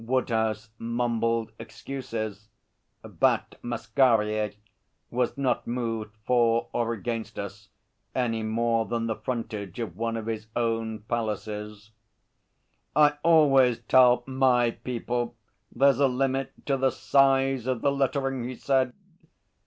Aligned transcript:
Woodhouse 0.03 0.71
mumbled 0.79 1.51
excuses. 1.59 2.49
Bat 3.03 3.59
Masquerier 3.61 4.53
was 5.11 5.37
not 5.37 5.67
moved 5.67 6.17
for 6.25 6.69
or 6.73 6.91
against 6.93 7.37
us 7.37 7.69
any 8.15 8.41
more 8.41 8.87
than 8.87 9.05
the 9.05 9.15
frontage 9.15 9.79
of 9.79 9.95
one 9.95 10.17
of 10.17 10.25
his 10.25 10.47
own 10.55 11.01
palaces. 11.01 11.91
'I 12.95 13.13
always 13.21 13.81
tell 13.81 14.23
My 14.25 14.71
people 14.71 15.35
there's 15.71 15.99
a 15.99 16.07
limit 16.07 16.65
to 16.65 16.77
the 16.77 16.89
size 16.89 17.67
of 17.67 17.81
the 17.83 17.91
lettering,' 17.91 18.45
he 18.49 18.55
said. 18.55 18.93